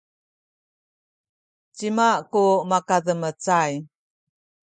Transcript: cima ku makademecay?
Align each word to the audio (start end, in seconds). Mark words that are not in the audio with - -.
cima 1.77 2.09
ku 2.31 2.43
makademecay? 2.69 3.71